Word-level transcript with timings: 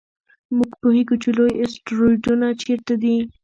موږ 0.57 0.71
پوهېږو 0.81 1.15
چې 1.23 1.29
لوی 1.37 1.53
اسټروېډونه 1.63 2.47
چیرته 2.61 2.93
دي. 3.01 3.17